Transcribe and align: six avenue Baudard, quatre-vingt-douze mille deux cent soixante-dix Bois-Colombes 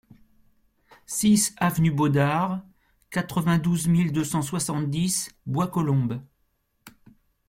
six 1.05 1.53
avenue 1.57 1.91
Baudard, 1.91 2.65
quatre-vingt-douze 3.11 3.87
mille 3.87 4.11
deux 4.11 4.23
cent 4.23 4.41
soixante-dix 4.41 5.29
Bois-Colombes 5.45 6.19